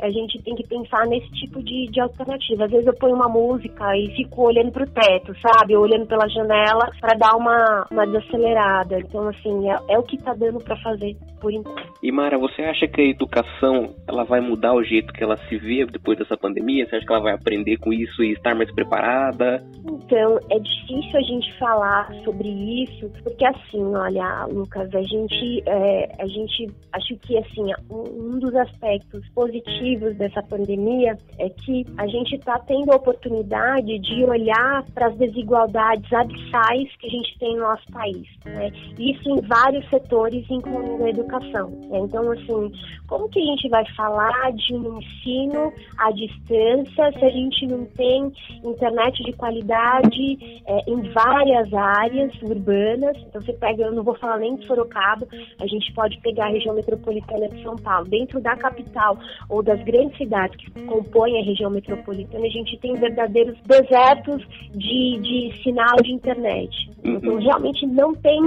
[0.00, 2.64] A gente tem que pensar nesse tipo de, de alternativa.
[2.64, 5.74] Às vezes eu ponho uma música e fico olhando pro teto, sabe?
[5.74, 8.98] Olhando pela janela para dar uma, uma desacelerada.
[8.98, 11.94] Então, assim, é, é o que tá dando para fazer por enquanto.
[12.02, 15.56] E Mara, você acha que a educação ela vai mudar o jeito que ela se
[15.56, 16.86] vê depois dessa pandemia?
[16.86, 19.64] Você acha que ela vai aprender com isso e estar mais preparada?
[19.88, 22.48] Então, é difícil a gente falar sobre
[22.84, 28.54] isso, porque assim, olha, Lucas, a gente, é, a gente, acho que assim, um dos
[28.54, 29.85] aspectos positivos
[30.16, 36.10] dessa pandemia é que a gente está tendo a oportunidade de olhar para as desigualdades
[36.12, 38.72] abissais que a gente tem no nosso país, né?
[38.98, 41.70] Isso em vários setores, incluindo a educação.
[41.88, 41.98] Né?
[41.98, 42.72] Então, assim,
[43.06, 47.84] como que a gente vai falar de um ensino à distância se a gente não
[47.84, 48.32] tem
[48.64, 53.16] internet de qualidade é, em várias áreas urbanas?
[53.28, 55.26] Então, você pega, eu não vou falar nem de Sorocaba,
[55.60, 58.08] a gente pode pegar a região metropolitana de São Paulo.
[58.08, 59.18] Dentro da capital
[59.48, 65.18] ou das grandes cidades que compõem a região metropolitana, a gente tem verdadeiros desertos de,
[65.20, 66.90] de sinal de internet.
[67.04, 67.40] Então, uhum.
[67.40, 68.40] realmente não tem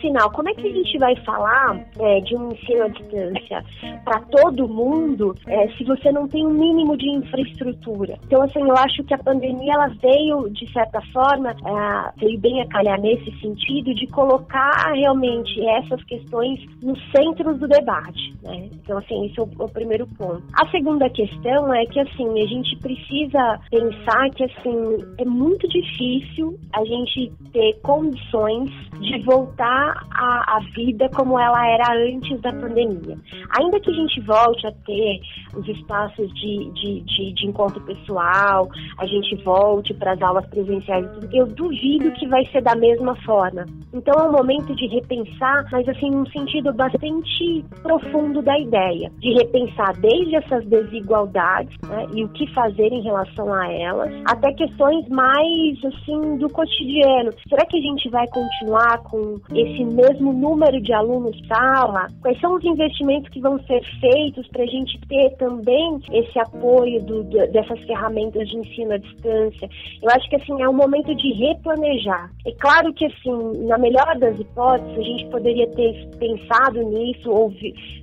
[0.00, 0.30] sinal.
[0.30, 3.64] Como é que a gente vai falar é, de um ensino à distância
[4.04, 8.18] para todo mundo é, se você não tem um mínimo de infraestrutura?
[8.26, 12.62] Então, assim, eu acho que a pandemia ela veio, de certa forma, é, veio bem
[12.62, 18.34] a calhar nesse sentido de colocar realmente essas questões no centro do debate.
[18.42, 18.68] Né?
[18.72, 20.42] Então, assim, esse é o, o primeiro ponto.
[20.52, 26.58] A segunda questão é que, assim, a gente precisa pensar que, assim, é muito difícil
[26.72, 33.16] a gente ter condições de voltar à, à vida como ela era antes da pandemia.
[33.60, 35.20] Ainda que a gente volte a ter
[35.56, 41.06] os espaços de, de, de, de encontro pessoal, a gente volte para as aulas presenciais,
[41.32, 43.64] eu duvido que vai ser da mesma forma.
[43.92, 49.32] Então é um momento de repensar, mas assim, num sentido bastante profundo da ideia, de
[49.34, 55.08] repensar desde essas desigualdades né, e o que fazer em relação a elas, até questões
[55.08, 57.32] mais assim do cotidiano.
[57.48, 62.06] Será que a gente vai continuar com esse mesmo número de alunos sala?
[62.20, 67.02] Quais são os investimentos que vão ser feitos para a gente ter também esse apoio
[67.04, 69.68] do, dessas ferramentas de ensino à distância?
[70.02, 72.30] Eu acho que assim é um momento de replanejar.
[72.46, 77.52] É claro que assim, na melhor das hipóteses, a gente poderia ter pensado nisso ou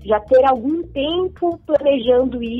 [0.06, 2.51] já ter algum tempo planejando isso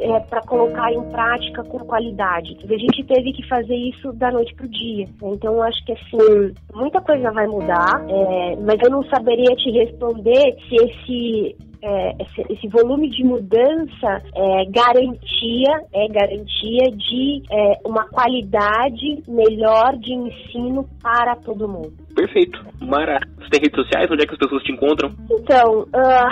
[0.00, 2.56] é, para colocar em prática com qualidade.
[2.64, 5.06] A gente teve que fazer isso da noite para o dia.
[5.22, 10.56] Então, acho que assim, muita coisa vai mudar, é, mas eu não saberia te responder
[10.68, 18.08] se esse é, esse, esse, volume de mudança é garantia, é garantia de é, uma
[18.08, 21.92] qualidade melhor de ensino para todo mundo.
[22.14, 22.58] Perfeito.
[22.80, 24.08] Mara, você tem redes sociais?
[24.10, 25.12] Onde é que as pessoas te encontram?
[25.30, 26.28] Então, uh,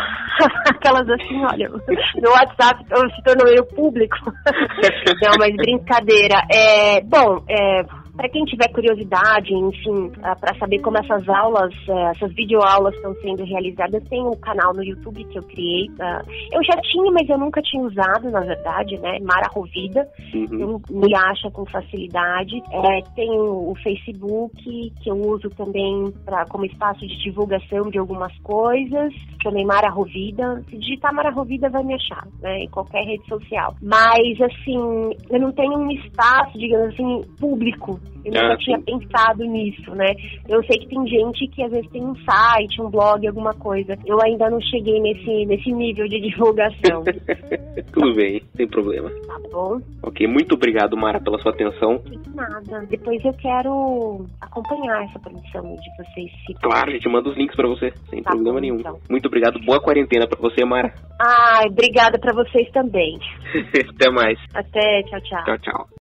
[0.71, 4.17] aquelas assim, olha, no WhatsApp se tornou meio público.
[5.23, 6.43] Não, mas brincadeira.
[6.51, 7.83] É, bom, é,
[8.16, 13.14] para quem tiver curiosidade, enfim, ah, para saber como essas aulas, eh, essas videoaulas estão
[13.16, 15.90] sendo realizadas, tem um canal no YouTube que eu criei.
[15.98, 16.22] Ah,
[16.53, 19.18] eu já tinha, mas eu nunca tinha usado, na verdade, né?
[19.20, 20.81] Mara Rovida, uhum.
[20.90, 22.62] me acha com facilidade.
[22.70, 28.37] É, tem o Facebook, que eu uso também pra, como espaço de divulgação de algumas
[28.40, 30.62] coisas, também Mara Rovida.
[30.68, 32.59] Se digitar Mara Rovida vai me achar, né?
[32.59, 33.75] Em qualquer rede social.
[33.81, 39.45] Mas, assim, eu não tenho um espaço, digamos assim, público eu nunca ah, tinha pensado
[39.45, 40.15] nisso, né?
[40.49, 43.97] Eu sei que tem gente que às vezes tem um site, um blog, alguma coisa.
[44.07, 47.03] Eu ainda não cheguei nesse, nesse nível de divulgação.
[47.93, 49.11] Tudo bem, sem problema.
[49.27, 49.81] Tá bom.
[50.03, 51.99] Ok, muito obrigado, Mara, pela sua atenção.
[51.99, 52.87] De nada.
[52.88, 56.31] Depois eu quero acompanhar essa produção de vocês.
[56.47, 58.77] Se claro, a gente manda os links pra você, sem tá problema bom, nenhum.
[58.77, 58.99] Então.
[59.11, 59.59] Muito obrigado.
[59.65, 60.95] Boa quarentena pra você, Mara.
[61.21, 63.19] Ai, obrigada pra vocês também.
[63.95, 64.38] Até mais.
[64.55, 65.45] Até, tchau, tchau.
[65.45, 66.02] Tchau, tchau.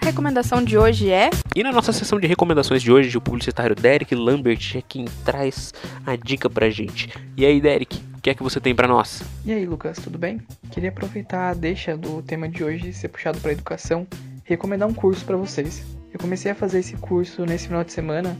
[0.00, 1.28] A recomendação de hoje é.
[1.54, 5.74] E na nossa sessão de recomendações de hoje, o publicitário Derek Lambert é quem traz
[6.06, 7.10] a dica pra gente.
[7.36, 9.22] E aí, Derek, o que é que você tem para nós?
[9.44, 10.40] E aí, Lucas, tudo bem?
[10.70, 14.06] Queria aproveitar a deixa do tema de hoje ser puxado para educação
[14.46, 15.84] e recomendar um curso para vocês.
[16.12, 18.34] Eu comecei a fazer esse curso nesse final de semana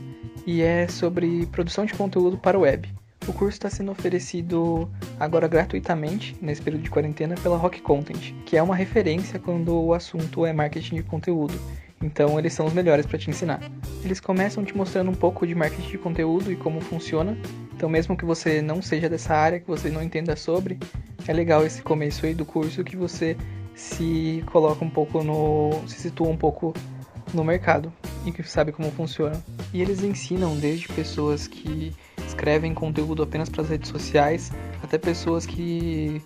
[0.47, 2.89] e é sobre produção de conteúdo para o web.
[3.27, 8.57] O curso está sendo oferecido agora gratuitamente, nesse período de quarentena, pela Rock Content, que
[8.57, 11.53] é uma referência quando o assunto é marketing de conteúdo.
[12.01, 13.61] Então, eles são os melhores para te ensinar.
[14.03, 17.37] Eles começam te mostrando um pouco de marketing de conteúdo e como funciona.
[17.75, 20.79] Então, mesmo que você não seja dessa área, que você não entenda sobre,
[21.27, 23.37] é legal esse começo aí do curso que você
[23.75, 25.71] se coloca um pouco no.
[25.87, 26.73] se situa um pouco
[27.33, 27.93] no mercado
[28.25, 29.41] e que sabe como funciona.
[29.71, 31.93] E eles ensinam desde pessoas que
[32.41, 36.19] escrevem conteúdo apenas para as redes sociais, até pessoas que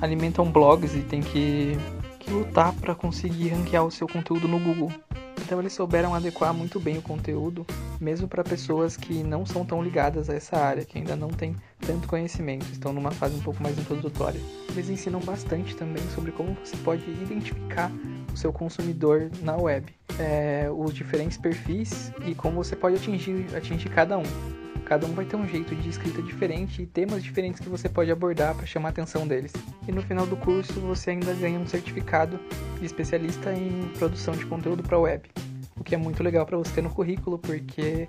[0.00, 1.76] alimentam blogs e tem que,
[2.20, 4.92] que lutar para conseguir ranquear o seu conteúdo no Google.
[5.40, 7.66] Então eles souberam adequar muito bem o conteúdo,
[8.00, 11.56] mesmo para pessoas que não são tão ligadas a essa área, que ainda não têm
[11.80, 14.40] tanto conhecimento, estão numa fase um pouco mais introdutória.
[14.70, 17.90] Eles ensinam bastante também sobre como você pode identificar
[18.32, 23.88] o seu consumidor na web, é, os diferentes perfis e como você pode atingir, atingir
[23.88, 24.69] cada um.
[24.84, 28.10] Cada um vai ter um jeito de escrita diferente e temas diferentes que você pode
[28.10, 29.52] abordar para chamar a atenção deles.
[29.86, 32.38] E no final do curso você ainda ganha um certificado
[32.78, 35.28] de especialista em produção de conteúdo para web,
[35.76, 38.08] o que é muito legal para você ter no currículo, porque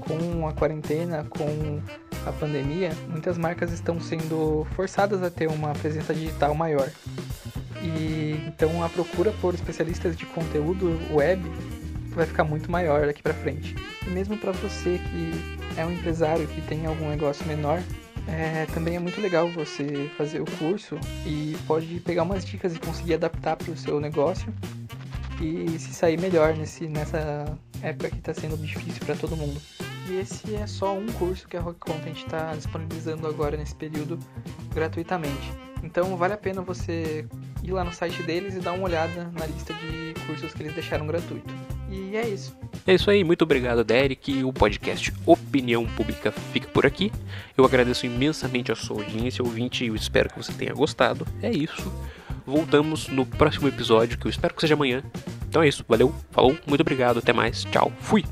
[0.00, 1.80] com a quarentena, com
[2.26, 6.90] a pandemia, muitas marcas estão sendo forçadas a ter uma presença digital maior.
[7.82, 11.42] E então a procura por especialistas de conteúdo web
[12.14, 13.74] vai ficar muito maior daqui para frente.
[14.06, 17.82] E mesmo para você que é um empresário que tem algum negócio menor,
[18.26, 22.78] é, também é muito legal você fazer o curso e pode pegar umas dicas e
[22.78, 24.52] conseguir adaptar para o seu negócio
[25.40, 27.44] e se sair melhor nesse, nessa
[27.82, 29.60] época que está sendo difícil para todo mundo.
[30.08, 34.18] E esse é só um curso que a Rock Content está disponibilizando agora nesse período
[34.74, 35.52] gratuitamente.
[35.84, 37.26] Então vale a pena você
[37.62, 40.74] ir lá no site deles e dar uma olhada na lista de cursos que eles
[40.74, 41.54] deixaram gratuito.
[41.90, 42.56] E é isso.
[42.86, 44.42] É isso aí, muito obrigado, Derek.
[44.42, 47.12] O podcast Opinião Pública fica por aqui.
[47.56, 51.26] Eu agradeço imensamente a sua audiência, ouvinte, e eu espero que você tenha gostado.
[51.42, 51.92] É isso.
[52.46, 55.02] Voltamos no próximo episódio, que eu espero que seja amanhã.
[55.48, 58.24] Então é isso, valeu, falou, muito obrigado, até mais, tchau, fui!